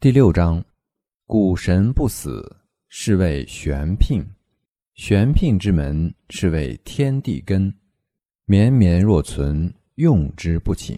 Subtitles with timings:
[0.00, 0.64] 第六章，
[1.26, 2.56] 古神不死，
[2.88, 4.24] 是谓玄牝。
[4.94, 7.74] 玄牝之门，是谓天地根。
[8.44, 10.96] 绵绵若存，用之不勤。